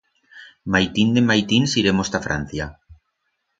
Maitín 0.73 1.09
de 1.15 1.23
maitins 1.29 1.71
iremos 1.81 2.11
ta 2.13 2.19
Francia. 2.27 2.65